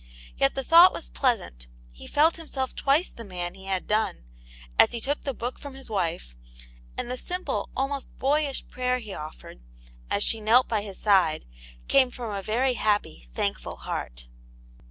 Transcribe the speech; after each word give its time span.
Yet 0.35 0.55
the 0.55 0.63
thought 0.63 0.93
was 0.93 1.09
pleasant; 1.09 1.67
he 1.91 2.07
felt 2.07 2.37
himself 2.37 2.75
twice 2.75 3.11
the 3.11 3.23
man 3.23 3.53
he 3.53 3.65
had 3.65 3.85
done, 3.85 4.23
as 4.79 4.93
he 4.93 4.99
took 4.99 5.21
the 5.23 5.33
book 5.35 5.59
from 5.59 5.75
his 5.75 5.91
wife, 5.91 6.35
and 6.97 7.11
the 7.11 7.17
simple, 7.17 7.69
almost 7.77 8.17
boyish 8.17 8.67
prayer 8.67 8.97
he 8.97 9.13
offered, 9.13 9.61
as 10.09 10.23
she 10.23 10.41
knelt 10.41 10.67
by 10.67 10.81
his 10.81 10.97
side, 10.97 11.45
came 11.87 12.09
from 12.09 12.33
a 12.33 12.41
very 12.41 12.73
happy, 12.73 13.29
thankful 13.35 13.75
heart. 13.75 14.25